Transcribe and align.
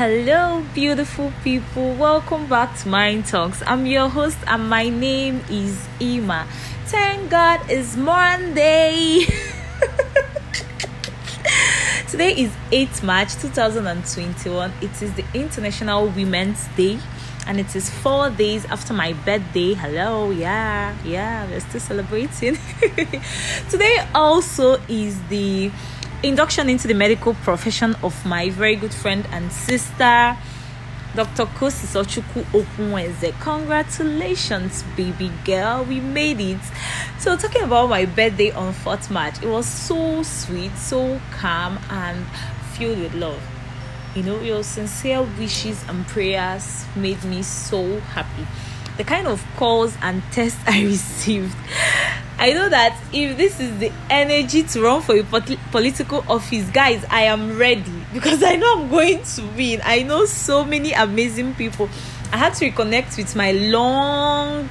Hello, 0.00 0.64
beautiful 0.72 1.28
people. 1.44 1.92
Welcome 1.92 2.46
back 2.46 2.74
to 2.78 2.88
Mind 2.88 3.26
Talks. 3.26 3.62
I'm 3.66 3.84
your 3.84 4.08
host, 4.08 4.38
and 4.46 4.70
my 4.70 4.88
name 4.88 5.44
is 5.50 5.86
Ima. 6.00 6.46
Thank 6.86 7.28
God 7.28 7.60
it's 7.68 7.98
Monday. 7.98 9.26
Today 12.08 12.34
is 12.34 12.50
8 12.72 13.02
March 13.02 13.36
2021. 13.42 14.72
It 14.80 15.02
is 15.02 15.12
the 15.12 15.24
International 15.34 16.08
Women's 16.08 16.66
Day, 16.68 16.98
and 17.46 17.60
it 17.60 17.76
is 17.76 17.90
four 17.90 18.30
days 18.30 18.64
after 18.64 18.94
my 18.94 19.12
birthday. 19.12 19.74
Hello, 19.74 20.30
yeah, 20.30 20.96
yeah, 21.04 21.46
we're 21.46 21.60
still 21.60 21.78
celebrating. 21.78 22.56
Today 23.68 23.98
also 24.14 24.80
is 24.88 25.20
the 25.28 25.70
induction 26.22 26.68
into 26.68 26.86
the 26.86 26.94
medical 26.94 27.34
profession 27.34 27.96
of 28.02 28.26
my 28.26 28.50
very 28.50 28.76
good 28.76 28.92
friend 28.92 29.26
and 29.32 29.50
sister, 29.50 30.36
Dr. 31.14 31.46
Kosi 31.46 31.86
Sochuku 31.86 32.44
Okunweze. 32.52 33.32
Congratulations, 33.40 34.84
baby 34.96 35.32
girl. 35.44 35.84
We 35.84 36.00
made 36.00 36.40
it. 36.40 36.60
So, 37.18 37.36
talking 37.36 37.62
about 37.62 37.88
my 37.88 38.04
birthday 38.04 38.52
on 38.52 38.72
4th 38.72 39.10
March, 39.10 39.42
it 39.42 39.48
was 39.48 39.66
so 39.66 40.22
sweet, 40.22 40.76
so 40.76 41.20
calm, 41.32 41.78
and 41.90 42.26
filled 42.74 42.98
with 42.98 43.14
love. 43.14 43.42
You 44.14 44.22
know, 44.22 44.40
your 44.40 44.62
sincere 44.62 45.22
wishes 45.22 45.84
and 45.88 46.06
prayers 46.06 46.84
made 46.94 47.24
me 47.24 47.42
so 47.42 48.00
happy. 48.00 48.46
The 48.96 49.04
kind 49.04 49.26
of 49.26 49.44
calls 49.56 49.96
and 50.02 50.22
tests 50.32 50.60
I 50.66 50.82
received 50.82 51.54
I 52.40 52.54
know 52.54 52.70
that 52.70 52.98
if 53.12 53.36
this 53.36 53.60
is 53.60 53.78
the 53.80 53.92
energy 54.08 54.62
to 54.62 54.80
run 54.80 55.02
for 55.02 55.14
a 55.14 55.22
political 55.22 56.24
office, 56.26 56.70
guys, 56.70 57.04
I 57.10 57.24
am 57.24 57.58
ready 57.58 57.92
because 58.14 58.42
I 58.42 58.56
know 58.56 58.78
I'm 58.78 58.88
going 58.88 59.22
to 59.22 59.42
win. 59.58 59.82
I 59.84 60.04
know 60.04 60.24
so 60.24 60.64
many 60.64 60.92
amazing 60.92 61.54
people. 61.56 61.90
I 62.32 62.38
had 62.38 62.54
to 62.54 62.70
reconnect 62.70 63.18
with 63.18 63.36
my 63.36 63.52
long 63.52 64.70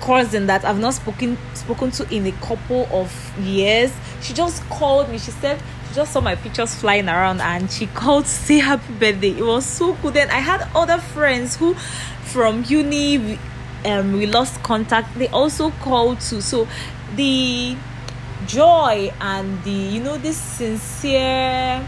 cousin 0.00 0.46
that 0.46 0.64
I've 0.64 0.78
not 0.78 0.94
spoken 0.94 1.36
spoken 1.54 1.90
to 1.90 2.08
in 2.14 2.24
a 2.28 2.32
couple 2.32 2.86
of 2.92 3.12
years. 3.40 3.92
She 4.22 4.32
just 4.32 4.62
called 4.70 5.08
me. 5.08 5.18
She 5.18 5.32
said 5.32 5.60
just 5.94 6.12
saw 6.12 6.20
my 6.20 6.34
pictures 6.34 6.74
flying 6.74 7.08
around 7.08 7.40
and 7.40 7.70
she 7.70 7.86
called 7.86 8.24
to 8.24 8.30
say 8.30 8.58
happy 8.58 8.92
birthday. 8.94 9.30
It 9.30 9.44
was 9.44 9.66
so 9.66 9.94
cool. 9.96 10.10
Then 10.10 10.30
I 10.30 10.40
had 10.40 10.68
other 10.74 10.98
friends 10.98 11.56
who 11.56 11.74
from 11.74 12.64
uni 12.68 13.38
um, 13.84 14.12
we 14.12 14.26
lost 14.26 14.62
contact 14.62 15.18
they 15.18 15.28
also 15.28 15.70
called 15.82 16.20
to 16.20 16.40
so 16.40 16.68
the 17.16 17.76
joy 18.46 19.12
and 19.20 19.62
the 19.64 19.70
you 19.70 20.00
know 20.00 20.16
this 20.18 20.36
sincere 20.36 21.86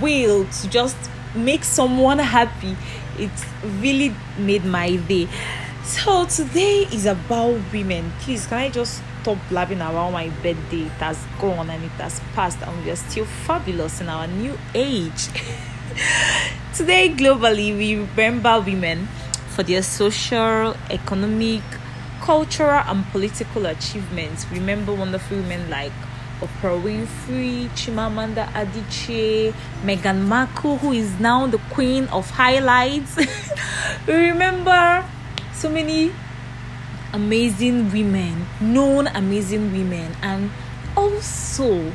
will 0.00 0.44
to 0.44 0.68
just 0.68 0.96
make 1.34 1.64
someone 1.64 2.18
happy 2.18 2.76
it 3.18 3.30
really 3.80 4.14
made 4.38 4.64
my 4.64 4.96
day 4.96 5.28
so 5.86 6.26
today 6.26 6.86
is 6.92 7.06
about 7.06 7.58
women 7.72 8.12
please 8.20 8.46
can 8.46 8.58
i 8.58 8.68
just 8.68 9.02
stop 9.22 9.38
blabbing 9.48 9.80
around 9.80 10.12
my 10.12 10.28
birthday 10.42 10.82
it 10.82 10.92
has 11.00 11.24
gone 11.40 11.70
and 11.70 11.82
it 11.82 11.90
has 11.92 12.20
passed 12.34 12.60
and 12.62 12.84
we 12.84 12.90
are 12.90 12.96
still 12.96 13.24
fabulous 13.24 14.00
in 14.00 14.08
our 14.08 14.26
new 14.26 14.58
age 14.74 15.28
Today, 16.76 17.08
globally, 17.08 17.74
we 17.74 17.96
remember 17.96 18.60
women 18.60 19.08
for 19.48 19.62
their 19.62 19.82
social, 19.82 20.76
economic, 20.90 21.62
cultural, 22.20 22.82
and 22.86 23.02
political 23.12 23.64
achievements. 23.64 24.44
Remember 24.50 24.92
wonderful 24.92 25.38
women 25.38 25.70
like 25.70 25.92
Oprah 26.42 26.78
Winfrey, 26.82 27.70
Chimamanda 27.70 28.46
Adichie, 28.52 29.54
Meghan 29.84 30.26
Markle, 30.26 30.76
who 30.76 30.92
is 30.92 31.18
now 31.18 31.46
the 31.46 31.56
queen 31.70 32.08
of 32.08 32.28
highlights. 32.28 33.16
remember 34.06 35.02
so 35.56 35.70
many 35.70 36.12
amazing 37.14 37.90
women, 37.90 38.46
known 38.60 39.06
amazing 39.06 39.72
women, 39.72 40.14
and 40.20 40.50
also, 40.94 41.92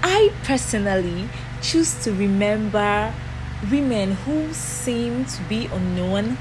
I 0.00 0.32
personally 0.44 1.28
choose 1.60 1.92
to 2.04 2.12
remember 2.12 3.12
women 3.68 4.12
who 4.12 4.52
seem 4.52 5.24
to 5.24 5.42
be 5.48 5.66
unknown, 5.66 6.38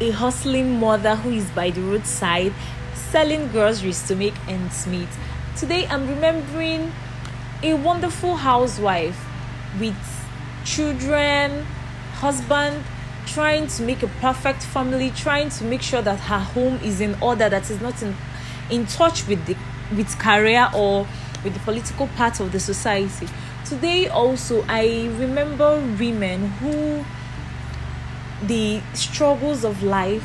a 0.00 0.10
hustling 0.12 0.78
mother 0.78 1.16
who 1.16 1.30
is 1.30 1.50
by 1.50 1.70
the 1.70 1.80
roadside 1.80 2.52
selling 2.94 3.48
groceries 3.48 4.06
to 4.06 4.14
make 4.14 4.34
ends 4.46 4.86
meet. 4.86 5.08
Today 5.56 5.86
I'm 5.88 6.06
remembering 6.06 6.92
a 7.62 7.74
wonderful 7.74 8.36
housewife 8.36 9.18
with 9.80 9.96
children, 10.64 11.64
husband, 12.20 12.84
trying 13.26 13.66
to 13.66 13.82
make 13.82 14.02
a 14.02 14.08
perfect 14.20 14.62
family, 14.62 15.10
trying 15.10 15.50
to 15.50 15.64
make 15.64 15.82
sure 15.82 16.02
that 16.02 16.18
her 16.20 16.38
home 16.38 16.78
is 16.82 17.00
in 17.00 17.14
order, 17.20 17.48
that 17.48 17.70
is 17.70 17.80
not 17.80 18.00
in, 18.02 18.14
in 18.70 18.86
touch 18.86 19.26
with 19.26 19.44
the 19.46 19.56
with 19.94 20.18
career 20.18 20.68
or 20.74 21.06
with 21.44 21.54
the 21.54 21.60
political 21.60 22.08
part 22.08 22.40
of 22.40 22.50
the 22.52 22.58
society. 22.58 23.28
Today, 23.64 24.08
also, 24.08 24.64
I 24.68 25.08
remember 25.18 25.80
women 25.98 26.48
who 26.48 27.04
the 28.42 28.80
struggles 28.94 29.64
of 29.64 29.82
life 29.82 30.22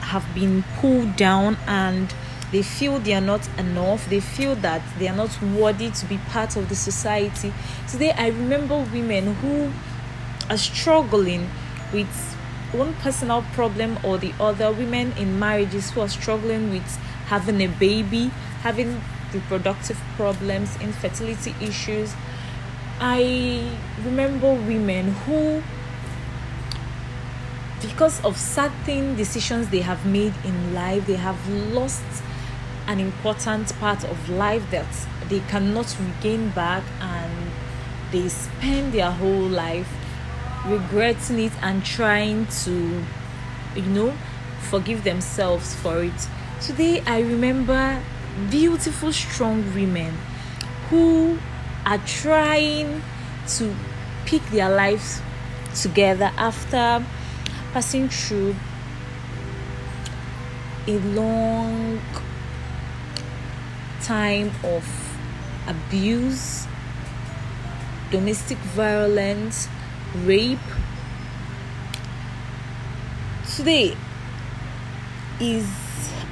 have 0.00 0.26
been 0.34 0.64
pulled 0.78 1.14
down 1.16 1.56
and 1.66 2.12
they 2.50 2.62
feel 2.62 2.98
they 2.98 3.14
are 3.14 3.20
not 3.20 3.48
enough 3.58 4.08
they 4.10 4.18
feel 4.18 4.56
that 4.56 4.82
they 4.98 5.06
are 5.06 5.14
not 5.16 5.40
worthy 5.42 5.88
to 5.90 6.04
be 6.06 6.18
part 6.28 6.56
of 6.56 6.68
the 6.68 6.74
society 6.74 7.52
today 7.88 8.10
i 8.18 8.26
remember 8.26 8.76
women 8.92 9.34
who 9.36 9.70
are 10.50 10.58
struggling 10.58 11.48
with 11.92 12.36
one 12.72 12.92
personal 12.94 13.42
problem 13.54 13.98
or 14.04 14.18
the 14.18 14.34
other 14.38 14.70
women 14.70 15.12
in 15.16 15.38
marriages 15.38 15.90
who 15.90 16.00
are 16.02 16.08
struggling 16.08 16.70
with 16.70 16.96
having 17.26 17.60
a 17.62 17.66
baby 17.66 18.30
having 18.62 19.00
reproductive 19.32 19.96
problems, 20.16 20.76
infertility 20.80 21.54
issues. 21.60 22.14
I 23.00 23.78
remember 24.04 24.52
women 24.52 25.12
who, 25.24 25.62
because 27.80 28.22
of 28.22 28.36
certain 28.36 29.16
decisions 29.16 29.70
they 29.70 29.80
have 29.80 30.04
made 30.04 30.34
in 30.44 30.74
life, 30.74 31.06
they 31.06 31.16
have 31.16 31.48
lost 31.48 32.04
an 32.86 33.00
important 33.00 33.72
part 33.78 34.04
of 34.04 34.28
life 34.28 34.68
that 34.70 34.88
they 35.28 35.40
cannot 35.40 35.96
regain 35.98 36.50
back 36.50 36.82
and 37.00 37.50
they 38.10 38.28
spend 38.28 38.92
their 38.92 39.10
whole 39.10 39.48
life 39.48 39.88
regretting 40.66 41.40
it 41.40 41.52
and 41.62 41.84
trying 41.84 42.46
to, 42.64 43.04
you 43.74 43.82
know, 43.82 44.12
forgive 44.60 45.04
themselves 45.04 45.74
for 45.74 46.02
it. 46.04 46.28
Today, 46.60 47.02
I 47.06 47.20
remember 47.20 48.02
beautiful, 48.50 49.12
strong 49.12 49.74
women 49.74 50.16
who 50.88 51.38
are 51.86 51.98
trying 51.98 53.02
to 53.56 53.74
pick 54.26 54.42
their 54.50 54.68
lives 54.68 55.22
together 55.74 56.30
after 56.36 57.04
passing 57.72 58.08
through 58.08 58.54
a 60.86 60.98
long 60.98 62.00
time 64.02 64.50
of 64.64 64.84
abuse, 65.66 66.66
domestic 68.10 68.58
violence, 68.58 69.68
rape. 70.24 70.58
Today 73.56 73.96
is 75.40 75.68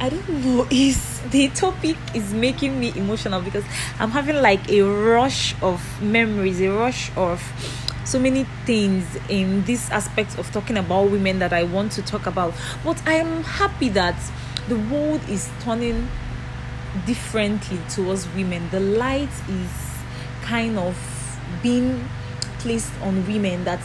I 0.00 0.09
don't 0.09 0.28
know 0.28 0.67
is 0.70 1.20
the 1.31 1.49
topic 1.49 1.97
is 2.14 2.32
making 2.32 2.79
me 2.79 2.93
emotional 2.97 3.41
because 3.43 3.64
I'm 3.99 4.11
having 4.11 4.37
like 4.37 4.70
a 4.70 4.82
rush 4.82 5.61
of 5.62 5.82
memories, 6.02 6.61
a 6.61 6.69
rush 6.69 7.11
of 7.17 7.43
so 8.05 8.19
many 8.19 8.44
things 8.64 9.05
in 9.29 9.64
this 9.64 9.91
aspect 9.91 10.38
of 10.38 10.50
talking 10.50 10.79
about 10.79 11.11
women 11.11 11.41
that 11.41 11.52
I 11.52 11.64
want 11.64 11.93
to 11.93 12.02
talk 12.02 12.26
about. 12.26 12.55
But 12.85 13.02
I 13.06 13.14
am 13.14 13.43
happy 13.43 13.91
that 13.91 14.17
the 14.69 14.79
world 14.79 15.20
is 15.29 15.50
turning 15.61 16.08
differently 17.06 17.79
towards 17.91 18.26
women. 18.35 18.69
The 18.70 18.81
light 18.81 19.29
is 19.49 19.70
kind 20.43 20.79
of 20.79 20.97
being 21.62 22.08
placed 22.58 22.93
on 23.02 23.26
women 23.26 23.64
that 23.64 23.81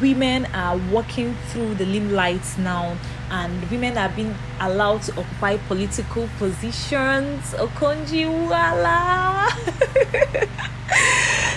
women 0.00 0.46
are 0.54 0.76
walking 0.90 1.34
through 1.48 1.74
the 1.74 1.84
limelight 1.86 2.42
now 2.58 2.96
and 3.30 3.70
women 3.70 3.98
are 3.98 4.08
being 4.10 4.34
allowed 4.60 5.02
to 5.02 5.12
occupy 5.12 5.56
political 5.56 6.28
positions. 6.38 7.54
Okonjo-Iweala. 7.54 9.48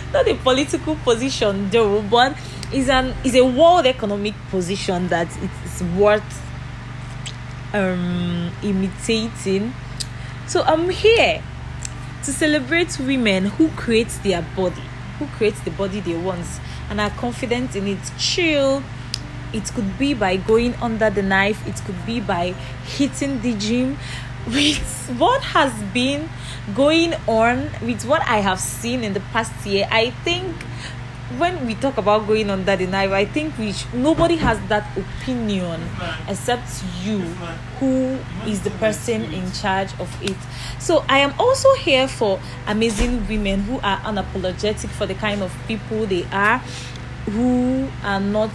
Not 0.13 0.27
a 0.27 0.35
political 0.35 0.95
position 0.97 1.69
though, 1.69 2.01
but 2.01 2.37
is 2.73 2.89
an 2.89 3.13
is 3.23 3.35
a 3.35 3.43
world 3.45 3.85
economic 3.85 4.33
position 4.49 5.07
that 5.09 5.27
it 5.37 5.49
is 5.65 5.83
worth 5.97 6.41
um 7.73 8.51
imitating. 8.63 9.73
So 10.47 10.61
I'm 10.61 10.89
here 10.89 11.43
to 12.23 12.31
celebrate 12.33 12.97
women 12.99 13.45
who 13.45 13.69
create 13.69 14.09
their 14.23 14.41
body, 14.55 14.81
who 15.17 15.27
creates 15.27 15.59
the 15.61 15.71
body 15.71 15.99
they 15.99 16.17
want 16.17 16.45
and 16.89 16.99
are 16.99 17.09
confident 17.11 17.75
in 17.75 17.87
it. 17.87 17.99
Chill. 18.17 18.83
It 19.53 19.71
could 19.73 19.97
be 19.97 20.13
by 20.13 20.35
going 20.35 20.73
under 20.75 21.09
the 21.09 21.21
knife, 21.21 21.65
it 21.65 21.81
could 21.85 22.05
be 22.05 22.19
by 22.19 22.53
hitting 22.85 23.41
the 23.41 23.53
gym. 23.55 23.97
With 24.45 25.15
what 25.17 25.41
has 25.41 25.73
been 25.91 26.29
going 26.75 27.15
on, 27.25 27.71
with 27.81 28.05
what 28.05 28.21
I 28.27 28.41
have 28.41 28.59
seen 28.59 29.03
in 29.03 29.13
the 29.13 29.19
past 29.33 29.65
year, 29.65 29.87
I 29.89 30.11
think 30.23 30.55
when 31.39 31.65
we 31.65 31.75
talk 31.75 31.97
about 31.97 32.27
going 32.27 32.49
on 32.49 32.65
that 32.65 32.79
knife, 32.79 33.11
I 33.11 33.25
think 33.25 33.57
we 33.57 33.73
sh- 33.73 33.85
nobody 33.93 34.35
has 34.37 34.59
that 34.67 34.85
opinion 34.97 35.81
except 36.27 36.83
you, 37.03 37.19
who 37.79 38.17
is 38.45 38.61
the 38.61 38.71
person 38.71 39.23
in 39.33 39.51
charge 39.51 39.89
of 39.99 40.09
it. 40.23 40.37
So 40.79 41.03
I 41.09 41.19
am 41.19 41.33
also 41.39 41.73
here 41.75 42.07
for 42.07 42.39
amazing 42.67 43.27
women 43.27 43.61
who 43.61 43.79
are 43.79 43.97
unapologetic 43.99 44.89
for 44.89 45.05
the 45.05 45.15
kind 45.15 45.41
of 45.41 45.53
people 45.67 46.05
they 46.05 46.25
are, 46.31 46.59
who 47.29 47.87
are 48.03 48.19
not 48.19 48.51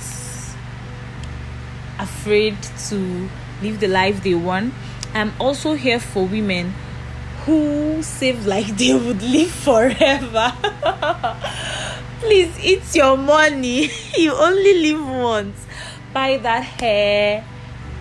afraid 1.98 2.56
to 2.88 3.28
live 3.62 3.80
the 3.80 3.88
life 3.88 4.22
they 4.22 4.34
want. 4.34 4.72
I'm 5.14 5.32
also 5.40 5.74
here 5.74 6.00
for 6.00 6.26
women 6.26 6.72
who 7.44 8.02
save 8.02 8.46
like 8.46 8.66
they 8.76 8.94
would 8.94 9.22
live 9.22 9.50
forever. 9.50 10.52
Please 12.20 12.52
eat 12.62 12.94
your 12.94 13.17
money. 13.17 13.88
you 14.17 14.34
only 14.34 14.93
live 14.93 15.08
once. 15.08 15.67
Buy 16.12 16.37
that 16.37 16.62
hair, 16.62 17.44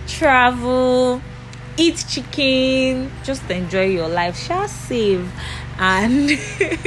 travel, 0.06 1.22
eat 1.78 2.04
chicken, 2.06 3.10
just 3.24 3.48
enjoy 3.50 3.86
your 3.86 4.08
life. 4.08 4.36
Shall 4.36 4.68
save. 4.68 5.32
And 5.78 6.38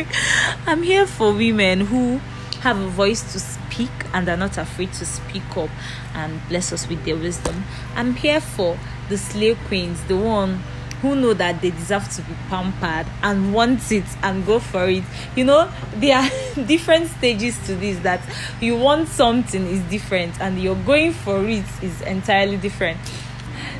I'm 0.67 0.83
here 0.83 1.07
for 1.07 1.33
women 1.33 1.81
who 1.81 2.19
have 2.61 2.79
a 2.79 2.87
voice 2.87 3.33
to 3.33 3.39
speak 3.39 3.89
and 4.13 4.29
are 4.29 4.37
not 4.37 4.59
afraid 4.59 4.93
to 4.93 5.05
speak 5.05 5.57
up 5.57 5.71
and 6.13 6.39
bless 6.49 6.71
us 6.71 6.87
with 6.87 7.03
their 7.03 7.17
wisdom. 7.17 7.63
I'm 7.95 8.13
here 8.13 8.41
for 8.41 8.77
the 9.09 9.17
slave 9.17 9.57
queens, 9.67 10.03
the 10.03 10.17
one 10.17 10.61
who 11.03 11.17
know 11.17 11.33
that 11.33 11.61
they 11.61 11.69
deserve 11.69 12.07
to 12.07 12.21
be 12.21 12.33
pampered 12.47 13.05
and 13.21 13.53
want 13.53 13.91
it 13.91 14.05
and 14.23 14.45
go 14.45 14.57
for 14.57 14.87
it. 14.87 15.03
You 15.35 15.43
know, 15.43 15.69
there 15.97 16.17
are 16.17 16.29
different 16.65 17.09
stages 17.09 17.59
to 17.67 17.75
this 17.75 17.99
that 17.99 18.21
you 18.61 18.77
want 18.77 19.09
something 19.09 19.67
is 19.67 19.81
different 19.91 20.39
and 20.39 20.57
you're 20.57 20.81
going 20.85 21.11
for 21.11 21.45
it 21.45 21.65
is 21.81 22.01
entirely 22.03 22.55
different. 22.55 22.97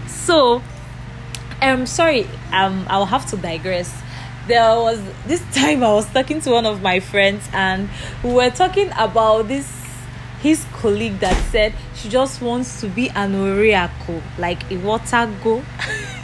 So, 0.06 0.62
I'm 1.62 1.80
um, 1.80 1.86
sorry, 1.86 2.28
um, 2.52 2.86
I'll 2.90 3.06
have 3.06 3.26
to 3.28 3.38
digress. 3.38 3.90
There 4.50 4.76
was 4.76 5.02
this 5.26 5.42
time 5.56 5.82
I 5.82 5.94
was 5.94 6.12
talking 6.12 6.42
to 6.42 6.52
one 6.52 6.66
of 6.66 6.82
my 6.82 7.00
friends 7.00 7.48
and 7.54 7.90
we 8.22 8.34
were 8.34 8.50
talking 8.50 8.92
about 8.98 9.48
this 9.48 9.82
his 10.42 10.66
colleague 10.74 11.20
that 11.20 11.42
said 11.52 11.74
she 11.96 12.10
just 12.10 12.42
wants 12.42 12.82
to 12.82 12.90
be 12.90 13.10
an 13.12 13.34
oracle, 13.34 14.22
like 14.38 14.70
a 14.70 14.76
water 14.76 15.32
go. 15.42 15.64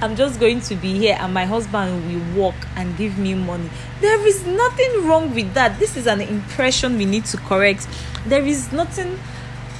I'm 0.00 0.16
just 0.16 0.38
going 0.40 0.60
to 0.62 0.74
be 0.74 0.98
here 0.98 1.16
and 1.18 1.32
my 1.32 1.44
husband 1.44 2.06
will 2.06 2.42
work 2.42 2.66
and 2.76 2.96
give 2.96 3.16
me 3.16 3.34
money. 3.34 3.70
There 4.00 4.26
is 4.26 4.44
nothing 4.44 5.06
wrong 5.06 5.34
with 5.34 5.54
that. 5.54 5.78
This 5.78 5.96
is 5.96 6.06
an 6.06 6.20
impression 6.20 6.98
we 6.98 7.04
need 7.04 7.24
to 7.26 7.36
correct. 7.36 7.86
There 8.26 8.44
is 8.44 8.72
nothing 8.72 9.18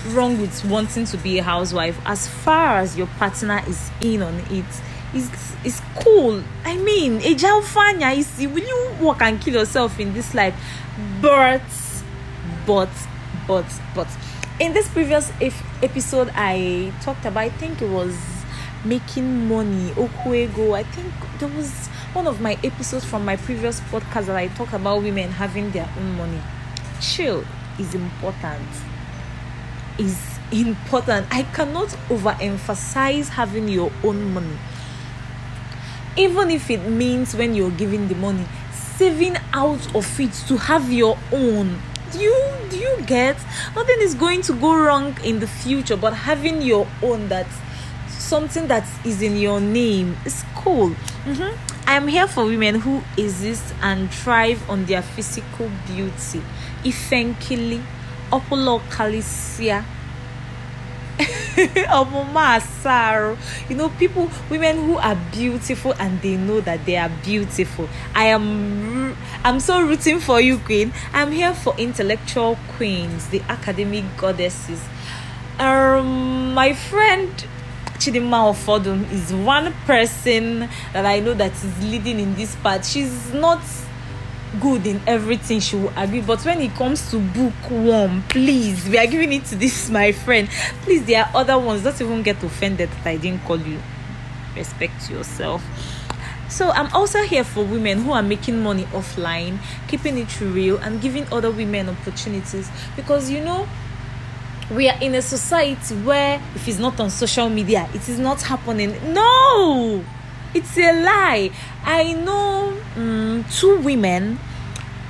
wrong 0.08 0.40
with 0.40 0.64
wanting 0.64 1.04
to 1.06 1.16
be 1.18 1.38
a 1.38 1.42
housewife 1.42 1.98
as 2.06 2.28
far 2.28 2.78
as 2.78 2.96
your 2.96 3.06
partner 3.18 3.62
is 3.66 3.90
in 4.00 4.22
on 4.22 4.34
it. 4.50 4.64
It's, 5.12 5.56
it's 5.64 5.80
cool. 6.02 6.42
I 6.64 6.76
mean, 6.76 7.16
a 7.16 7.34
jalfanya 7.34 8.16
is 8.16 8.38
will 8.38 8.58
you 8.58 8.94
work 9.00 9.20
and 9.22 9.40
kill 9.40 9.54
yourself 9.54 9.98
in 9.98 10.12
this 10.14 10.34
life? 10.34 10.54
But, 11.20 11.62
but, 12.66 12.90
but, 13.46 13.66
but. 13.94 14.08
In 14.60 14.72
this 14.72 14.88
previous 14.88 15.32
episode, 15.82 16.30
I 16.34 16.92
talked 17.02 17.26
about, 17.26 17.42
I 17.42 17.48
think 17.48 17.82
it 17.82 17.90
was 17.90 18.16
making 18.84 19.48
money 19.48 19.90
okuego. 19.92 20.76
I 20.76 20.82
think 20.82 21.12
there 21.38 21.48
was 21.48 21.88
one 22.12 22.26
of 22.26 22.40
my 22.40 22.58
episodes 22.62 23.04
from 23.04 23.24
my 23.24 23.36
previous 23.36 23.80
podcast 23.80 24.26
that 24.26 24.36
i 24.36 24.48
talk 24.48 24.72
about 24.72 25.02
women 25.02 25.30
having 25.30 25.70
their 25.70 25.88
own 25.98 26.16
money. 26.16 26.40
Chill 27.00 27.44
is 27.78 27.94
important. 27.94 28.68
Is 29.98 30.38
important. 30.52 31.26
I 31.30 31.42
cannot 31.42 31.88
overemphasize 32.08 33.28
having 33.28 33.68
your 33.68 33.90
own 34.02 34.32
money. 34.32 34.58
Even 36.16 36.50
if 36.50 36.70
it 36.70 36.86
means 36.88 37.34
when 37.34 37.54
you're 37.54 37.70
giving 37.72 38.08
the 38.08 38.14
money 38.14 38.46
saving 38.96 39.36
out 39.52 39.94
of 39.94 40.20
it 40.20 40.32
to 40.46 40.56
have 40.56 40.92
your 40.92 41.18
own. 41.32 41.80
Do 42.12 42.20
you 42.20 42.52
do 42.70 42.76
you 42.78 42.96
get? 43.06 43.36
Nothing 43.74 43.96
is 44.00 44.14
going 44.14 44.42
to 44.42 44.52
go 44.52 44.76
wrong 44.76 45.16
in 45.24 45.40
the 45.40 45.48
future 45.48 45.96
but 45.96 46.12
having 46.12 46.62
your 46.62 46.86
own 47.02 47.28
that's 47.28 47.63
something 48.24 48.66
that 48.68 48.84
is 49.04 49.22
in 49.22 49.36
your 49.36 49.60
name 49.60 50.16
is 50.24 50.44
cool. 50.56 50.90
Mm-hmm. 51.24 51.88
I 51.88 51.96
am 51.96 52.08
here 52.08 52.26
for 52.26 52.46
women 52.46 52.80
who 52.80 53.02
exist 53.16 53.74
and 53.82 54.10
thrive 54.10 54.68
on 54.70 54.86
their 54.86 55.02
physical 55.02 55.70
beauty. 55.86 56.42
Ifenkili, 56.82 57.82
Opolo 58.32 58.80
Kalisia. 58.88 59.84
you 63.68 63.76
know 63.76 63.88
people 63.90 64.28
women 64.50 64.76
who 64.84 64.96
are 64.96 65.14
beautiful 65.30 65.92
and 66.00 66.20
they 66.22 66.36
know 66.36 66.60
that 66.60 66.84
they 66.86 66.96
are 66.96 67.10
beautiful 67.22 67.88
i 68.16 68.24
am 68.24 69.16
i'm 69.44 69.60
so 69.60 69.80
rooting 69.80 70.18
for 70.18 70.40
you 70.40 70.58
queen 70.58 70.92
i'm 71.12 71.30
here 71.30 71.54
for 71.54 71.72
intellectual 71.78 72.58
queens 72.76 73.28
the 73.28 73.40
academic 73.42 74.04
goddesses 74.16 74.82
um 75.60 76.52
my 76.52 76.72
friend 76.72 77.46
Chidinma 77.98 78.52
Ofodum 78.52 79.10
is 79.12 79.32
one 79.32 79.72
person 79.86 80.68
that 80.92 81.06
I 81.06 81.20
know 81.20 81.32
that 81.34 81.52
is 81.52 81.84
leading 81.84 82.18
in 82.20 82.34
this 82.34 82.54
part. 82.56 82.84
She's 82.84 83.32
not 83.32 83.62
good 84.60 84.86
in 84.86 85.00
everything 85.06 85.58
she 85.60 85.74
will 85.76 85.92
agree 85.96 86.20
but 86.20 86.44
when 86.44 86.60
it 86.60 86.72
comes 86.74 87.10
to 87.10 87.18
book 87.18 87.52
one 87.70 88.22
please 88.28 88.88
we 88.88 88.96
are 88.96 89.06
giving 89.06 89.32
it 89.32 89.44
to 89.46 89.56
this 89.56 89.90
my 89.90 90.12
friend. 90.12 90.48
Please 90.82 91.04
there 91.06 91.24
are 91.24 91.30
other 91.34 91.58
ones. 91.58 91.82
Don't 91.82 92.00
even 92.00 92.22
get 92.22 92.42
offended 92.42 92.90
that 92.90 93.06
i 93.06 93.16
didn't 93.16 93.44
call 93.44 93.58
you. 93.58 93.78
Respect 94.56 95.10
yourself. 95.10 95.62
So 96.48 96.70
i'm 96.70 96.92
also 96.92 97.22
here 97.22 97.44
for 97.44 97.64
women 97.64 98.02
who 98.02 98.12
are 98.12 98.22
making 98.22 98.62
money 98.62 98.84
offline 98.86 99.58
keeping 99.88 100.18
it 100.18 100.40
real 100.40 100.78
and 100.78 101.00
giving 101.00 101.26
other 101.32 101.50
women 101.50 101.88
opportunities. 101.88 102.70
Because 102.96 103.30
you 103.30 103.40
know 103.40 103.66
we 104.70 104.88
are 104.88 104.98
in 105.00 105.14
a 105.14 105.22
society 105.22 105.94
where 105.96 106.40
if 106.54 106.66
it's 106.68 106.78
not 106.78 106.98
on 107.00 107.10
social 107.10 107.48
media 107.48 107.88
it 107.94 108.08
is 108.08 108.18
not 108.18 108.42
happening. 108.42 108.94
No! 109.12 110.04
It's 110.54 110.78
a 110.78 111.02
lie. 111.02 111.50
I 111.84 112.12
know 112.12 112.76
um, 112.96 113.44
two 113.50 113.78
women 113.80 114.38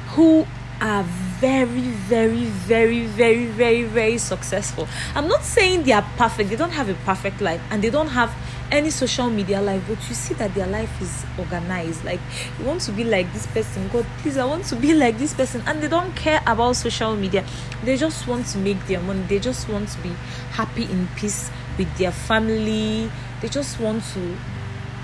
who 0.08 0.46
are 0.80 1.02
very 1.02 1.66
very 2.08 2.44
very 2.44 3.06
very 3.06 3.46
very 3.46 3.82
very 3.84 4.18
successful. 4.18 4.88
I'm 5.14 5.28
not 5.28 5.42
saying 5.42 5.84
they 5.84 5.92
are 5.92 6.06
perfect. 6.16 6.50
They 6.50 6.56
don't 6.56 6.73
have 6.73 6.88
a 6.88 6.94
perfect 7.04 7.40
life 7.40 7.61
and 7.70 7.82
they 7.82 7.90
don't 7.90 8.08
have 8.08 8.34
any 8.71 8.90
social 8.90 9.30
media 9.30 9.61
life 9.61 9.83
but 9.88 9.99
you 10.09 10.14
see 10.14 10.35
that 10.35 10.54
their 10.54 10.66
life 10.66 10.90
is 11.00 11.25
organized. 11.38 12.04
Like 12.04 12.21
you 12.59 12.64
want 12.64 12.80
to 12.83 12.92
be 12.92 13.04
like 13.04 13.33
this 13.33 13.47
person. 13.47 13.88
God 13.88 14.06
please 14.18 14.37
i 14.37 14.44
want 14.44 14.64
to 14.66 14.76
be 14.76 14.94
like 14.94 15.18
this 15.18 15.35
person. 15.35 15.62
And 15.66 15.83
they 15.83 15.88
don't 15.88 16.14
care 16.16 16.40
about 16.47 16.76
social 16.76 17.16
media. 17.16 17.44
They 17.85 17.97
just 17.97 18.26
want 18.26 18.47
to 18.49 18.59
make 18.59 18.85
their 18.87 19.00
money. 19.00 19.23
They 19.28 19.38
just 19.38 19.68
want 19.68 19.88
to 19.90 19.99
be 20.00 20.11
happy 20.52 20.85
in 20.85 21.09
peace 21.16 21.50
with 21.78 21.94
their 21.97 22.12
family. 22.12 23.11
They 23.40 23.49
just 23.49 23.78
want 23.80 24.02
to 24.14 24.37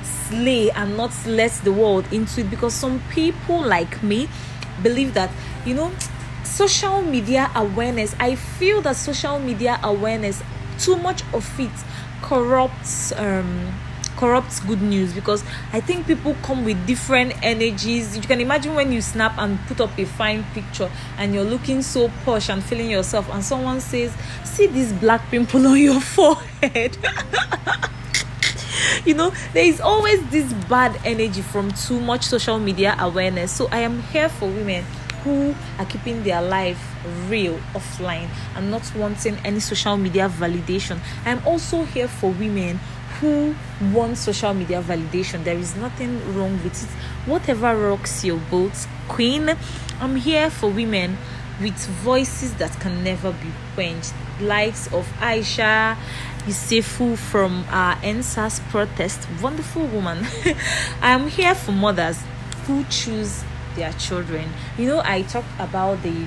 slay 0.03 0.71
and 0.71 0.97
not 0.97 1.13
let 1.27 1.53
the 1.65 1.73
world 1.73 2.11
into 2.13 2.41
it. 2.43 2.51
Because 2.51 2.75
some 2.75 3.03
people 3.11 3.61
like 3.61 4.03
me 4.03 4.29
believe 4.83 5.15
that 5.15 5.31
you 5.65 5.75
know 5.75 5.91
social 6.45 7.03
media 7.03 7.51
awareness 7.55 8.15
i 8.19 8.35
feel 8.35 8.81
that 8.81 8.97
social 8.97 9.39
media 9.39 9.79
awareness 9.83 10.43
too 10.79 10.97
much 10.97 11.23
of 11.33 11.61
it 11.61 11.71
corrupts 12.23 13.13
um 13.13 13.73
corrupts 14.21 14.61
good 14.61 14.83
news 14.83 15.15
because 15.15 15.43
I 15.73 15.81
think 15.81 16.07
people 16.07 16.37
come 16.43 16.65
with 16.65 16.87
different 16.87 17.33
energies. 17.43 18.15
You 18.15 18.23
can 18.23 18.41
imagine 18.41 18.75
when 18.75 18.93
you 18.93 19.01
snap 19.01 19.39
and 19.39 19.59
put 19.67 19.81
up 19.81 19.99
a 19.99 20.05
fine 20.05 20.45
picture 20.53 20.91
and 21.17 21.35
you're 21.35 21.45
looking 21.45 21.81
so 21.81 22.11
posh 22.25 22.51
and 22.51 22.63
feeling 22.63 22.91
yourself, 22.91 23.31
and 23.31 23.43
someone 23.43 23.81
says, 23.81 24.13
See 24.45 24.67
this 24.67 24.93
black 24.93 25.23
pimple 25.31 25.67
on 25.67 25.79
your 25.79 26.01
forehead. 26.17 26.99
you 29.07 29.15
know, 29.15 29.33
there 29.55 29.65
is 29.65 29.81
always 29.81 30.23
this 30.29 30.53
bad 30.69 31.01
energy 31.05 31.41
from 31.41 31.73
too 31.73 31.99
much 31.99 32.25
social 32.25 32.59
media 32.59 32.97
awareness. 32.99 33.51
So 33.51 33.69
I 33.73 33.79
am 33.79 34.03
here 34.03 34.29
for 34.29 34.49
women 34.49 34.85
who 35.25 35.55
are 35.79 35.87
keeping 35.87 36.23
their 36.23 36.43
life 36.43 36.95
real 37.29 37.59
offline 37.75 38.29
and 38.55 38.71
not 38.71 38.83
wanting 38.95 39.37
any 39.45 39.61
social 39.61 39.97
media 39.97 40.29
validation. 40.29 40.99
I'm 41.25 41.47
also 41.47 41.85
here 41.85 42.09
for 42.09 42.31
women 42.31 42.81
who 43.21 43.55
want 43.93 44.17
social 44.17 44.55
media 44.55 44.83
validation. 44.83 45.45
There 45.45 45.57
is 45.57 45.77
nothing 45.77 46.35
wrong 46.35 46.53
with 46.65 46.83
it. 46.83 46.89
Whatever 47.29 47.77
rocks 47.77 48.25
your 48.25 48.39
boat, 48.51 48.73
queen. 49.09 49.57
I'm 50.01 50.17
here 50.17 50.49
for 50.51 50.71
women 50.71 51.19
with 51.61 51.77
voices 51.87 52.55
that 52.55 52.73
can 52.81 53.05
never 53.05 53.33
be 53.33 53.51
quenched. 53.75 54.15
Likes 54.41 54.87
of 54.93 55.07
Aisha 55.21 55.97
Yesufu 56.47 57.19
from 57.19 57.65
uh, 57.69 57.73
our 57.73 57.97
EndSARS 57.97 58.61
protest. 58.71 59.29
Wonderful 59.43 59.85
woman. 59.87 60.27
I 61.03 61.11
am 61.11 61.29
here 61.29 61.55
for 61.55 61.73
mothers 61.73 62.19
who 62.67 62.85
choose 62.85 63.45
their 63.77 63.93
children. 63.93 64.49
You 64.79 64.87
know, 64.89 65.03
I 65.05 65.23
talked 65.23 65.49
about 65.59 66.03
the 66.03 66.27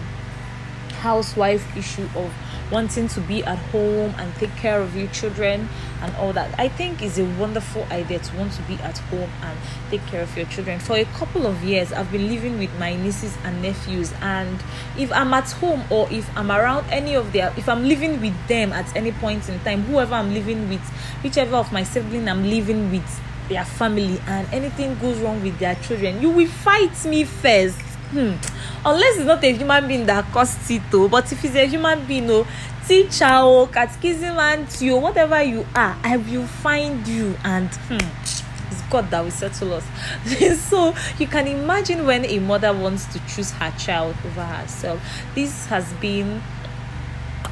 housewife 1.03 1.75
issue 1.75 2.07
of 2.15 2.33
wanting 2.71 3.07
to 3.09 3.19
be 3.21 3.43
at 3.43 3.57
home 3.71 4.15
and 4.17 4.33
take 4.35 4.55
care 4.55 4.81
of 4.81 4.95
your 4.95 5.07
children 5.07 5.67
and 6.01 6.15
all 6.15 6.33
that. 6.33 6.57
I 6.57 6.69
think 6.69 7.01
is 7.03 7.19
a 7.19 7.25
wonderful 7.25 7.83
idea 7.91 8.19
to 8.19 8.37
want 8.37 8.53
to 8.53 8.61
be 8.63 8.75
at 8.75 8.97
home 8.97 9.29
and 9.41 9.59
take 9.91 10.05
care 10.07 10.23
of 10.23 10.35
your 10.35 10.45
children. 10.47 10.79
For 10.79 10.95
a 10.95 11.05
couple 11.05 11.45
of 11.45 11.61
years, 11.63 11.91
I've 11.91 12.11
been 12.11 12.29
living 12.29 12.57
with 12.57 12.71
my 12.79 12.95
nieces 12.95 13.37
and 13.43 13.61
nephews, 13.61 14.13
and 14.21 14.63
if 14.97 15.11
I'm 15.11 15.33
at 15.33 15.51
home 15.51 15.83
or 15.89 16.07
if 16.09 16.25
I'm 16.37 16.51
around 16.51 16.87
any 16.89 17.15
of 17.15 17.31
their, 17.33 17.53
if 17.57 17.67
I'm 17.67 17.83
living 17.87 18.21
with 18.21 18.47
them 18.47 18.71
at 18.73 18.95
any 18.95 19.11
point 19.11 19.49
in 19.49 19.59
time, 19.59 19.83
whoever 19.83 20.15
I'm 20.15 20.33
living 20.33 20.69
with, 20.69 20.81
whichever 21.21 21.57
of 21.57 21.71
my 21.71 21.83
sibling 21.83 22.27
I'm 22.27 22.49
living 22.49 22.89
with, 22.91 23.21
their 23.49 23.65
family, 23.65 24.19
and 24.27 24.47
anything 24.53 24.97
goes 24.99 25.17
wrong 25.19 25.41
with 25.41 25.57
their 25.59 25.75
children, 25.75 26.21
you 26.21 26.29
will 26.29 26.47
fight 26.47 27.05
me 27.05 27.23
first. 27.23 27.79
Hmm. 28.11 28.33
Unless 28.85 29.17
it's 29.17 29.25
not 29.25 29.43
a 29.43 29.53
human 29.53 29.87
being 29.87 30.05
that 30.05 30.31
caused 30.31 30.69
it, 30.69 30.83
though. 30.91 31.07
But 31.07 31.31
if 31.31 31.43
it's 31.43 31.55
a 31.55 31.65
human 31.65 32.05
being, 32.05 32.29
oh, 32.29 32.47
teacher, 32.87 33.27
oh, 33.29 33.67
catechism, 33.71 34.37
and 34.37 34.81
you, 34.81 34.97
whatever 34.97 35.41
you 35.41 35.65
are, 35.73 35.97
I 36.03 36.17
will 36.17 36.45
find 36.45 37.07
you. 37.07 37.35
And 37.43 37.69
hmm, 37.69 37.97
it's 38.69 38.81
God 38.89 39.09
that 39.09 39.23
will 39.23 39.31
settle 39.31 39.73
us. 39.73 39.85
so 40.61 40.93
you 41.17 41.27
can 41.27 41.47
imagine 41.47 42.05
when 42.05 42.25
a 42.25 42.39
mother 42.39 42.73
wants 42.73 43.05
to 43.13 43.19
choose 43.27 43.51
her 43.51 43.71
child 43.77 44.15
over 44.25 44.45
herself. 44.45 45.01
This 45.33 45.65
has 45.67 45.91
been 45.93 46.41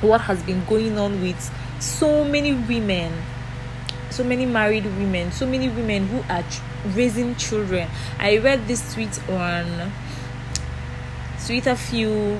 what 0.01 0.21
has 0.21 0.41
been 0.43 0.65
going 0.65 0.97
on 0.97 1.21
with 1.21 1.51
so 1.79 2.23
many 2.23 2.53
women 2.53 3.13
so 4.11 4.23
many 4.23 4.45
married 4.45 4.85
women 4.85 5.31
so 5.31 5.45
many 5.45 5.69
women 5.69 6.07
who 6.07 6.23
are 6.29 6.43
ch- 6.43 6.61
raising 6.95 7.35
children. 7.35 7.87
I 8.19 8.37
read 8.37 8.67
this 8.67 8.93
tweet 8.93 9.17
on 9.29 9.91
Twitter 11.45 11.71
a 11.71 11.75
few 11.75 12.39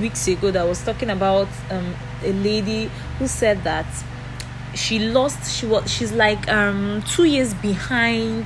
weeks 0.00 0.28
ago 0.28 0.50
that 0.50 0.66
was 0.66 0.84
talking 0.84 1.10
about 1.10 1.48
um, 1.70 1.94
a 2.22 2.32
lady 2.32 2.90
who 3.18 3.26
said 3.26 3.64
that 3.64 3.86
she 4.74 5.00
lost 5.00 5.52
she 5.52 5.66
was 5.66 5.90
she's 5.90 6.12
like 6.12 6.48
um 6.48 7.02
two 7.08 7.24
years 7.24 7.54
behind 7.54 8.44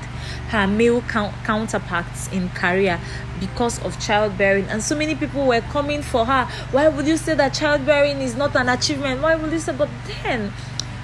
her 0.48 0.66
male 0.66 1.02
count, 1.02 1.34
counterparts 1.44 2.32
in 2.32 2.48
career 2.50 2.98
because 3.40 3.82
of 3.84 3.98
childbearing. 4.00 4.64
And 4.66 4.82
so 4.82 4.96
many 4.96 5.14
people 5.14 5.46
were 5.46 5.60
coming 5.60 6.00
for 6.00 6.24
her. 6.24 6.44
Why 6.70 6.88
would 6.88 7.06
you 7.06 7.16
say 7.16 7.34
that 7.34 7.52
childbearing 7.52 8.20
is 8.22 8.36
not 8.36 8.54
an 8.56 8.68
achievement? 8.68 9.20
Why 9.20 9.34
would 9.34 9.52
you 9.52 9.58
say 9.58 9.74
but 9.76 9.88
then 10.22 10.50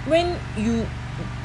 when 0.07 0.39
you 0.57 0.87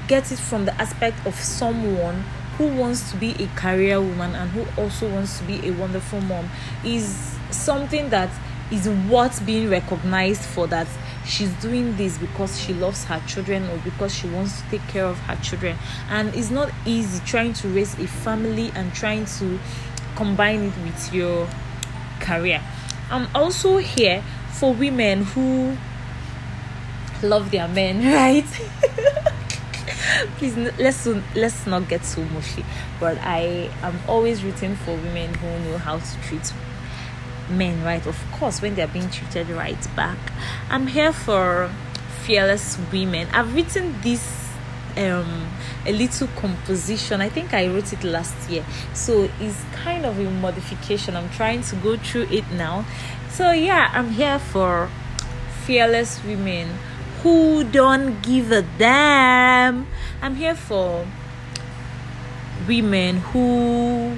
get 0.07 0.31
it 0.31 0.39
from 0.39 0.65
the 0.65 0.73
aspect 0.81 1.25
of 1.25 1.35
someone 1.35 2.23
who 2.57 2.67
wants 2.67 3.11
to 3.11 3.17
be 3.17 3.31
a 3.43 3.47
career 3.55 3.99
woman 3.99 4.33
and 4.35 4.49
who 4.51 4.81
also 4.81 5.09
wants 5.09 5.39
to 5.39 5.43
be 5.43 5.67
a 5.67 5.73
wonderful 5.73 6.21
mom 6.21 6.49
is 6.85 7.37
something 7.51 8.09
that 8.09 8.29
is 8.71 8.87
worth 9.09 9.45
being 9.45 9.69
recognized 9.69 10.41
for 10.41 10.65
that 10.67 10.87
she's 11.25 11.51
doing 11.61 11.95
this 11.97 12.17
because 12.17 12.59
she 12.59 12.73
loves 12.73 13.03
her 13.05 13.21
children 13.27 13.67
or 13.69 13.77
because 13.79 14.13
she 14.13 14.27
wants 14.27 14.61
to 14.61 14.69
take 14.69 14.87
care 14.87 15.05
of 15.05 15.17
her 15.21 15.35
children. 15.43 15.77
And 16.09 16.33
it's 16.35 16.49
not 16.49 16.71
easy 16.85 17.23
trying 17.25 17.53
to 17.53 17.67
raise 17.67 17.97
a 17.99 18.07
family 18.07 18.71
and 18.73 18.93
trying 18.93 19.25
to 19.37 19.59
combine 20.15 20.63
it 20.63 20.73
with 20.83 21.13
your 21.13 21.47
career. 22.19 22.61
I'm 23.09 23.27
also 23.35 23.77
here 23.77 24.23
for 24.51 24.73
women 24.73 25.23
who 25.23 25.77
love 27.21 27.51
their 27.51 27.67
men 27.67 28.03
right 28.13 28.45
please 30.37 30.55
let's 30.57 31.07
let's 31.35 31.67
not 31.67 31.87
get 31.87 32.05
so 32.05 32.23
mushy. 32.25 32.65
But 32.99 33.17
i 33.19 33.69
am 33.81 33.99
always 34.07 34.43
rooting 34.43 34.75
for 34.75 34.95
women 34.95 35.33
who 35.35 35.47
know 35.59 35.77
how 35.77 35.99
to 35.99 36.21
treat 36.23 36.53
men 37.49 37.83
right? 37.83 38.05
Of 38.05 38.23
course 38.31 38.61
when 38.61 38.75
they're 38.75 38.87
being 38.87 39.09
treated 39.09 39.49
right 39.49 39.95
back. 39.95 40.17
I'm 40.69 40.87
here 40.87 41.13
for 41.13 41.69
fearless 42.23 42.79
women. 42.91 43.27
I've 43.31 43.53
written 43.55 43.95
this 44.01 44.49
um 44.97 45.49
a 45.85 45.91
little 45.91 46.27
composition. 46.35 47.21
I 47.21 47.29
think 47.29 47.53
i 47.53 47.67
wrote 47.67 47.93
it 47.93 48.03
last 48.03 48.49
year. 48.49 48.65
So 48.93 49.29
it's 49.39 49.61
kind 49.73 50.05
of 50.05 50.17
a 50.19 50.29
modification. 50.29 51.15
I'm 51.15 51.29
trying 51.29 51.61
to 51.63 51.75
go 51.77 51.97
through 51.97 52.27
it 52.31 52.49
now. 52.51 52.85
So 53.29 53.51
yeah 53.51 53.89
i'm 53.93 54.11
here 54.11 54.39
for 54.39 54.89
fearless 55.65 56.23
women 56.23 56.69
who 57.25 57.63
don't 57.63 58.21
give 58.21 58.51
a 58.51 58.61
damn. 58.77 59.87
I'm 60.21 60.35
here 60.35 60.53
for 60.53 61.07
women 62.67 63.17
who 63.17 64.15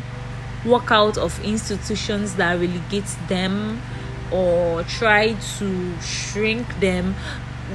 walk 0.66 0.92
out 0.92 1.18
of 1.18 1.42
institutions 1.42 2.36
that 2.36 2.60
relegate 2.60 3.08
them 3.30 3.82
or 4.30 4.84
try 4.84 5.36
to 5.58 6.02
shrink 6.02 6.82
them 6.82 7.16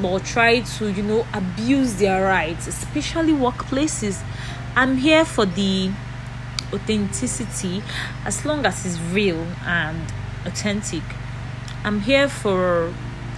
or 0.04 0.20
try 0.20 0.60
to 0.60 0.92
you 0.92 1.02
know 1.02 1.26
abuse 1.32 1.94
their 1.94 2.24
rights 2.24 2.66
especially 2.66 3.32
workplaces. 3.32 4.22
I'm 4.76 4.98
here 4.98 5.24
for 5.24 5.46
the 5.46 5.92
authenticity 6.74 7.82
as 8.26 8.44
long 8.44 8.66
as 8.66 8.84
it's 8.84 9.00
real 9.14 9.46
and 9.64 10.12
authentic. 10.44 11.04
I'm 11.84 12.00
here 12.00 12.28
for 12.28 12.92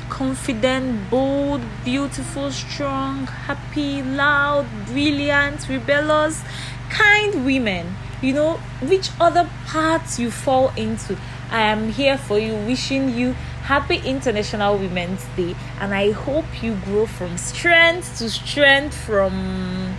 confident 0.09 1.11
bold 1.11 1.61
beautiful 1.85 2.51
strong 2.51 3.27
happy 3.27 4.03
loud 4.03 4.67
brilliant 4.87 5.69
rebellious 5.69 6.43
kind 6.91 7.45
women. 7.45 7.97
You 8.23 8.33
know 8.35 8.53
which 8.81 9.11
other 9.21 9.49
parts 9.67 10.19
you 10.19 10.31
fall 10.31 10.73
into. 10.77 11.17
I 11.51 11.63
am 11.63 11.91
here 11.91 12.17
for 12.17 12.39
you 12.39 12.55
wishing 12.55 13.11
you 13.17 13.33
happy 13.65 13.97
international 14.05 14.77
women's 14.79 15.25
day. 15.37 15.55
And 15.81 15.95
i 15.95 16.13
hope 16.13 16.63
you 16.63 16.75
grow 16.85 17.07
from 17.07 17.37
strength 17.37 18.19
to 18.19 18.31
strength 18.31 18.97
from 18.97 19.97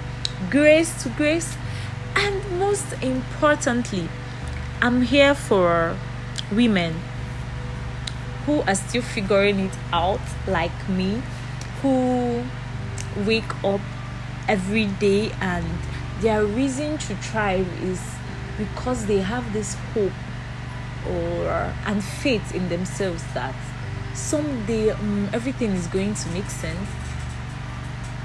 grace 0.49 1.03
to 1.03 1.09
grace. 1.09 1.57
And 2.15 2.59
most 2.59 2.93
importantly 3.03 4.09
i'm 4.81 5.01
here 5.01 5.35
for 5.35 5.97
women 6.51 6.95
who 8.45 8.61
are 8.61 8.75
still 8.75 9.01
figuring 9.01 9.59
it 9.59 9.77
out 9.91 10.21
like 10.47 10.89
me 10.89 11.21
who 11.81 12.43
wake 13.25 13.63
up 13.63 13.81
every 14.47 14.85
day 14.85 15.31
and 15.41 15.65
their 16.21 16.45
reason 16.45 16.97
to 16.97 17.15
thrive 17.15 17.67
is 17.83 18.01
because 18.57 19.05
they 19.07 19.19
have 19.19 19.51
this 19.53 19.75
hope 19.93 20.13
or 21.07 21.73
and 21.85 22.03
faith 22.03 22.55
in 22.55 22.69
themselves 22.69 23.23
that 23.33 23.55
someday 24.13 24.91
um, 24.91 25.29
everything 25.33 25.71
is 25.71 25.87
going 25.87 26.13
to 26.13 26.29
make 26.29 26.49
sense. 26.49 26.89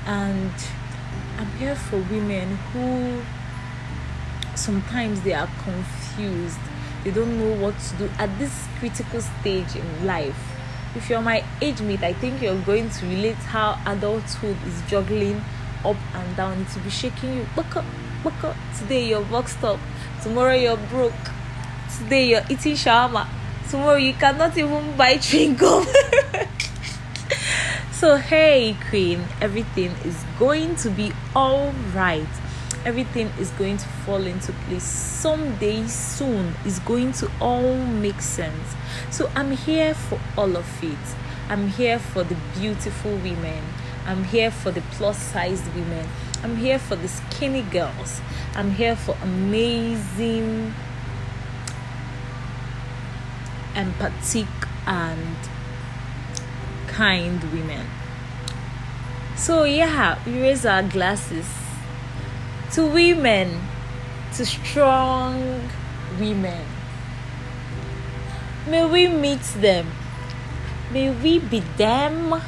And 0.07 0.53
i'm 1.41 1.50
here 1.53 1.75
for 1.75 1.97
women 1.97 2.57
who 2.73 3.23
sometimes 4.55 5.23
they 5.23 5.33
are 5.33 5.49
confused 5.65 6.59
they 7.04 7.11
don't 7.11 7.38
know 7.38 7.54
what 7.62 7.78
to 7.78 7.97
do 7.97 8.11
at 8.19 8.38
this 8.38 8.66
critical 8.78 9.21
stage 9.21 9.76
in 9.76 10.07
life. 10.07 10.38
If 10.95 11.09
you're 11.09 11.23
my 11.23 11.45
age 11.62 11.80
mate 11.80 12.02
i 12.02 12.12
think 12.12 12.42
you're 12.42 12.61
going 12.62 12.90
to 12.90 13.07
relate 13.07 13.37
how 13.37 13.78
adulthood 13.87 14.57
is 14.66 14.83
juggling 14.88 15.42
up 15.85 15.97
and 16.14 16.37
down. 16.37 16.61
It 16.61 16.75
will 16.75 16.83
be 16.83 16.90
shaking 16.90 17.37
you. 17.37 17.47
Look 17.57 17.76
up 17.76 17.85
look 18.25 18.45
up. 18.45 18.57
Today 18.78 19.09
you're 19.09 19.25
boxed 19.25 19.62
up. 19.64 19.80
Tomorrow 20.23 20.54
you're 20.54 20.76
broke. 20.76 21.12
Today 21.99 22.28
you're 22.28 22.45
eating 22.49 22.75
shawarma. 22.75 23.26
Tomorrow 23.71 23.97
you 23.97 24.14
cannot 24.14 24.57
even 24.59 24.97
buy 24.97 25.16
chewing 25.16 25.54
gum. 25.54 25.87
So 28.00 28.16
hey 28.16 28.78
queen 28.88 29.26
everything 29.42 29.90
is 30.07 30.16
going 30.38 30.75
to 30.76 30.88
be 30.88 31.12
all 31.37 31.71
right 31.95 32.26
everything 32.85 33.31
is 33.39 33.51
going 33.53 33.77
to 33.77 33.89
fall 34.05 34.27
into 34.27 34.53
place. 34.53 34.83
Someday 34.83 35.87
soon 35.87 36.55
is 36.65 36.79
going 36.81 37.13
to 37.13 37.31
all 37.41 37.77
make 37.77 38.21
sense. 38.21 38.75
So 39.11 39.31
i'm 39.37 39.53
here 39.53 39.95
for 39.95 40.19
all 40.37 40.57
of 40.57 40.85
it. 40.85 40.99
I'm 41.49 41.69
here 41.69 41.99
for 41.99 42.23
the 42.23 42.37
beautiful 42.59 43.13
women. 43.17 43.65
I'm 44.07 44.25
here 44.25 44.51
for 44.51 44.71
the 44.71 44.81
plus 44.93 45.19
sized 45.19 45.67
women. 45.75 46.07
I'm 46.43 46.57
here 46.57 46.79
for 46.79 46.97
the 46.97 47.09
skinny 47.09 47.63
girls. 47.63 48.21
I'm 48.55 48.71
here 48.71 48.97
for 48.97 49.17
amazing, 49.23 50.73
empathic, 53.75 54.47
and 54.87 55.37
kind 56.87 57.43
women. 57.53 57.87
So, 59.37 59.65
yeah, 59.65 60.19
we 60.25 60.41
raise 60.41 60.65
our 60.65 60.83
glasses 60.83 61.60
to 62.73 62.87
women, 62.87 63.61
to 64.35 64.47
strong 64.47 65.69
women. 66.19 66.65
May 68.69 68.87
we 68.87 69.09
meet 69.09 69.43
them. 69.57 69.87
May 70.93 71.11
we 71.11 71.39
be 71.39 71.61
them. 71.77 72.41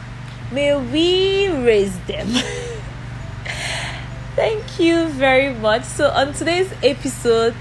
May 0.52 0.76
we 0.76 1.49
raise 1.49 1.99
them. 2.00 2.29
Thank 4.37 4.79
you 4.79 5.09
very 5.09 5.55
much. 5.55 5.85
So, 5.85 6.11
on 6.11 6.33
today's 6.33 6.73
episode, 6.83 7.55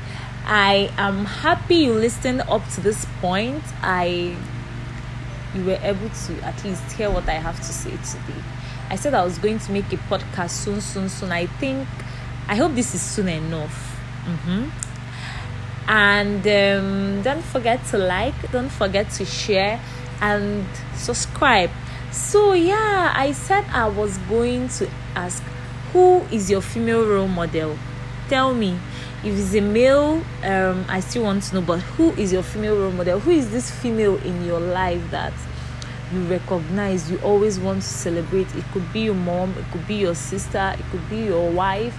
I 0.45 0.91
am 0.97 1.25
happy 1.25 1.75
you 1.75 1.93
listened 1.93 2.41
up 2.41 2.67
to 2.75 2.81
this 2.81 3.05
point. 3.21 3.63
I 3.81 4.35
you 5.53 5.65
were 5.65 5.79
able 5.81 6.09
to 6.09 6.41
at 6.43 6.63
least 6.63 6.91
hear 6.93 7.09
what 7.09 7.27
I 7.27 7.33
have 7.33 7.57
to 7.57 7.73
say 7.73 7.91
today. 7.91 8.41
I 8.89 8.95
said 8.95 9.13
I 9.13 9.23
was 9.23 9.37
going 9.37 9.59
to 9.59 9.71
make 9.71 9.91
a 9.91 9.97
podcast 9.97 10.51
soon, 10.51 10.81
soon, 10.81 11.09
soon. 11.09 11.31
I 11.31 11.45
think, 11.45 11.87
I 12.47 12.55
hope 12.55 12.75
this 12.75 12.93
is 12.95 13.01
soon 13.01 13.29
enough. 13.29 13.99
Mm-hmm. 14.25 14.69
And 15.87 16.47
um, 16.47 17.21
don't 17.21 17.43
forget 17.43 17.83
to 17.87 17.97
like, 17.97 18.51
don't 18.51 18.69
forget 18.69 19.09
to 19.11 19.25
share, 19.25 19.79
and 20.21 20.65
subscribe. 20.95 21.71
So, 22.11 22.53
yeah, 22.53 23.13
I 23.15 23.31
said 23.31 23.65
I 23.71 23.87
was 23.87 24.17
going 24.29 24.69
to 24.69 24.89
ask 25.15 25.43
who 25.91 26.19
is 26.31 26.49
your 26.49 26.61
female 26.61 27.05
role 27.05 27.27
model? 27.27 27.77
Tell 28.29 28.53
me. 28.53 28.77
If 29.23 29.37
it's 29.37 29.53
a 29.53 29.61
male, 29.61 30.23
um, 30.43 30.85
I 30.87 30.99
still 30.99 31.23
want 31.23 31.43
to 31.43 31.55
know, 31.55 31.61
but 31.61 31.79
who 31.79 32.11
is 32.13 32.33
your 32.33 32.41
female 32.41 32.75
role 32.75 32.91
model? 32.91 33.19
Who 33.19 33.31
is 33.31 33.51
this 33.51 33.69
female 33.69 34.17
in 34.23 34.45
your 34.45 34.59
life 34.59 35.01
that 35.11 35.33
you 36.13 36.21
recognize 36.23 37.09
you 37.09 37.17
always 37.19 37.59
want 37.59 37.81
to 37.81 37.87
celebrate 37.87 38.53
it 38.55 38.63
could 38.73 38.91
be 38.91 39.01
your 39.01 39.15
mom 39.15 39.53
it 39.57 39.65
could 39.71 39.87
be 39.87 39.95
your 39.95 40.15
sister 40.15 40.75
it 40.77 40.85
could 40.91 41.09
be 41.09 41.23
your 41.23 41.49
wife 41.51 41.95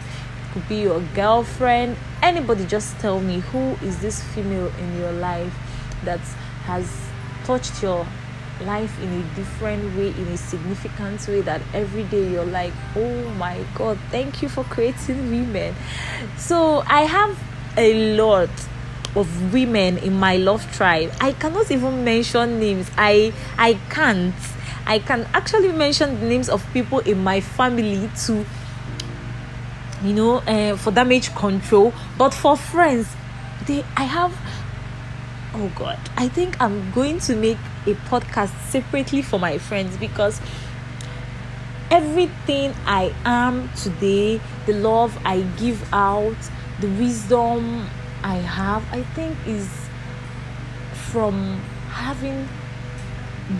could 0.52 0.68
be 0.68 0.82
your 0.82 1.00
girlfriend. 1.14 1.97
Anybody 2.23 2.64
just 2.66 2.99
tell 2.99 3.21
me 3.21 3.40
who 3.40 3.73
is 3.87 4.00
this 4.00 4.23
female 4.23 4.73
in 4.78 4.99
your 4.99 5.12
life 5.12 5.54
that 6.04 6.21
has 6.64 6.88
touched 7.44 7.82
your 7.82 8.06
life 8.64 9.00
in 9.02 9.09
a 9.12 9.35
different 9.35 9.97
way 9.97 10.09
in 10.09 10.28
a 10.28 10.37
significant 10.37 11.26
way 11.26 11.40
that 11.40 11.61
every 11.75 12.04
day 12.04 12.30
you're 12.30 12.44
like 12.44 12.73
oh 12.94 13.28
my 13.30 13.59
god 13.75 13.99
thank 14.11 14.40
you 14.40 14.49
for 14.49 14.62
creating 14.64 15.30
women. 15.30 15.75
So 16.37 16.85
i 16.87 17.02
have 17.02 17.37
a 17.76 18.14
lot 18.16 18.50
of 19.16 19.52
women 19.52 19.99
in 19.99 20.14
my 20.14 20.37
love 20.37 20.64
tribe. 20.73 21.12
I 21.21 21.32
cannot 21.32 21.71
even 21.71 22.04
mention 22.04 22.59
names. 22.61 22.90
I 22.97 23.32
i 23.59 23.75
can't. 23.90 24.35
I 24.87 24.99
can 24.99 25.28
actually 25.32 25.71
mention 25.71 26.18
the 26.21 26.26
names 26.26 26.49
of 26.49 26.64
people 26.73 27.00
in 27.00 27.23
my 27.23 27.40
family 27.40 28.11
to 28.26 28.44
you 30.04 30.12
know 30.14 30.37
uh, 30.38 30.76
for 30.76 30.90
damage 30.90 31.35
control. 31.35 31.92
But 32.18 32.35
for 32.35 32.56
friends 32.56 33.09
they 33.66 33.85
i 33.97 34.02
have 34.02 34.37
oh 35.54 35.71
god 35.76 35.97
i 36.16 36.26
think 36.26 36.61
i'm 36.61 36.90
going 36.90 37.21
to 37.21 37.37
make 37.37 37.59
a 37.87 37.94
podcast 38.11 38.50
separately 38.71 39.23
for 39.23 39.38
my 39.38 39.56
friends 39.56 39.97
because 39.99 40.40
everything 41.88 42.75
i 42.87 43.14
am 43.25 43.71
today 43.76 44.40
the 44.66 44.73
love 44.73 45.16
i 45.25 45.42
give 45.59 45.80
out 45.94 46.35
the 46.80 46.88
wisdom 46.88 47.88
I 48.25 48.37
have, 48.37 48.85
I 48.92 49.02
think, 49.02 49.37
is 49.47 49.68
from 50.92 51.61
having 51.90 52.49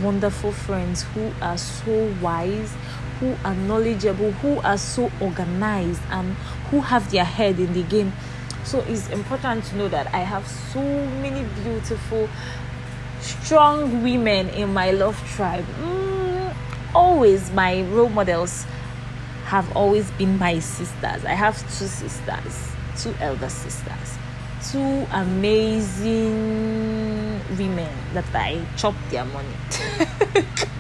wonderful 0.01 0.53
friends 0.53 1.03
who 1.03 1.33
are 1.43 1.59
so 1.59 2.15
wise, 2.23 2.73
who 3.21 3.37
are 3.45 3.55
knowledgeable, 3.55 4.33
who 4.33 4.61
are 4.61 4.79
so 4.79 5.11
organized, 5.21 6.03
and 6.11 6.35
who 6.71 6.81
have 6.81 7.11
their 7.11 7.25
head 7.25 7.59
in 7.59 7.73
the 7.73 7.83
game. 7.83 8.13
So 8.65 8.81
it's 8.81 9.09
important 9.11 9.65
to 9.67 9.77
know 9.77 9.89
that 9.89 10.13
I 10.15 10.21
have 10.21 10.47
so 10.47 10.81
many 10.81 11.45
beautiful, 11.63 12.29
strong 13.21 14.03
women 14.03 14.49
in 14.51 14.73
my 14.73 14.91
love 14.91 15.17
tribe. 15.35 15.65
Mm, 15.81 16.55
always 16.95 17.51
my 17.53 17.83
role 17.83 18.09
models 18.09 18.65
have 19.45 19.77
always 19.77 20.11
been 20.13 20.39
my 20.39 20.59
sisters. 20.59 21.25
I 21.25 21.35
have 21.35 21.59
two 21.79 21.87
sisters, 21.87 22.73
two 22.97 23.15
elder 23.21 23.49
sisters 23.49 24.19
two 24.71 25.07
amazing 25.13 26.31
women 27.59 27.93
that 28.15 28.25
I 28.35 28.65
chop 28.77 28.95
their 29.11 29.25
money. 29.25 29.57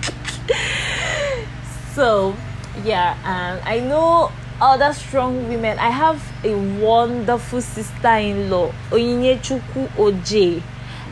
so, 1.94 2.34
yeah, 2.84 3.16
and 3.24 3.60
I 3.68 3.80
know 3.80 4.30
other 4.60 4.92
strong 4.92 5.48
women. 5.48 5.78
I 5.78 5.90
have 5.90 6.22
a 6.44 6.54
wonderful 6.80 7.60
sister-in-law, 7.60 8.72
Onyinyechuku 8.90 9.88
Oje, 9.98 10.62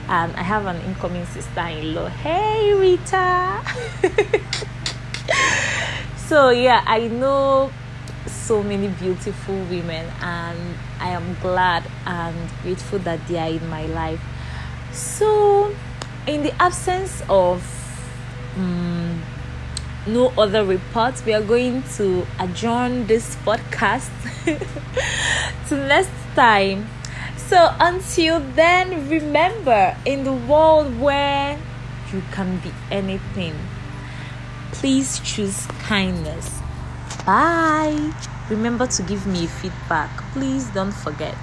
and 0.08 0.36
I 0.36 0.42
have 0.42 0.66
an 0.66 0.80
incoming 0.82 1.26
sister-in-law. 1.26 2.08
Hey, 2.08 2.72
Rita. 2.74 3.60
so 6.16 6.50
yeah, 6.50 6.82
I 6.86 7.08
know 7.08 7.70
so 8.26 8.62
many 8.62 8.88
beautiful 8.88 9.56
women 9.64 10.06
and 10.20 10.76
I 11.00 11.10
am 11.10 11.36
glad 11.40 11.84
and 12.06 12.36
grateful 12.62 12.98
that 13.00 13.26
they 13.26 13.38
are 13.38 13.48
in 13.48 13.68
my 13.68 13.86
life. 13.86 14.20
So, 14.92 15.74
in 16.26 16.42
the 16.42 16.52
absence 16.62 17.22
of 17.28 17.62
um, 18.56 19.22
no 20.06 20.28
other 20.38 20.64
reports, 20.64 21.24
we 21.24 21.34
are 21.34 21.42
going 21.42 21.82
to 21.96 22.26
adjourn 22.38 23.06
this 23.06 23.36
podcast 23.36 24.10
to 25.68 25.76
next 25.76 26.10
time. 26.34 26.88
So, 27.36 27.74
until 27.80 28.40
then, 28.54 29.08
remember 29.08 29.96
in 30.04 30.24
the 30.24 30.32
world 30.32 30.98
where 31.00 31.58
you 32.12 32.22
can 32.32 32.58
be 32.58 32.72
anything, 32.90 33.54
please 34.72 35.20
choose 35.20 35.66
kindness. 35.80 36.60
Bye. 37.26 38.12
Remember 38.48 38.86
to 38.86 39.02
give 39.02 39.26
me 39.26 39.46
feedback. 39.46 40.10
Please 40.32 40.68
don't 40.70 40.92
forget. 40.92 41.36